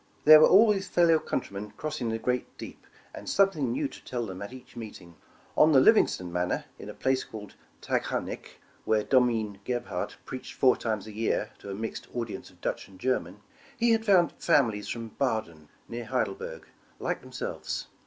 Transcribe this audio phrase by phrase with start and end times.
[0.25, 4.41] There were always fellow countrymen crossing the great deep, and something nev/ to tell them
[4.41, 5.13] at each meeting.
[5.55, 11.05] On the Livingston Manor, in a place called Taghkanic,— where Domine Gebhard preached four times
[11.05, 13.41] a year, to a mixed audience of Dutch and Ger man,—
[13.77, 16.65] he had found families from Baden, near Heidel berg,
[16.97, 17.85] like themselves.